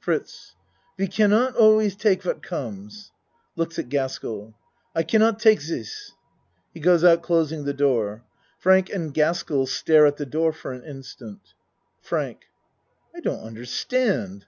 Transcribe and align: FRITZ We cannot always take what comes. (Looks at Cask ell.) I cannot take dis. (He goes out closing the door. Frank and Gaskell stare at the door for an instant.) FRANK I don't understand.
FRITZ 0.00 0.54
We 0.96 1.08
cannot 1.08 1.56
always 1.56 1.94
take 1.94 2.24
what 2.24 2.42
comes. 2.42 3.12
(Looks 3.54 3.78
at 3.78 3.90
Cask 3.90 4.24
ell.) 4.24 4.54
I 4.94 5.02
cannot 5.02 5.38
take 5.38 5.60
dis. 5.60 6.12
(He 6.72 6.80
goes 6.80 7.04
out 7.04 7.20
closing 7.20 7.64
the 7.66 7.74
door. 7.74 8.24
Frank 8.58 8.88
and 8.88 9.12
Gaskell 9.12 9.66
stare 9.66 10.06
at 10.06 10.16
the 10.16 10.24
door 10.24 10.54
for 10.54 10.72
an 10.72 10.84
instant.) 10.84 11.52
FRANK 12.00 12.46
I 13.14 13.20
don't 13.20 13.40
understand. 13.44 14.46